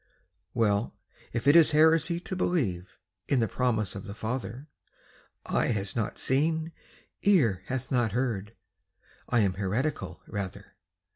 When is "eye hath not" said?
5.45-6.17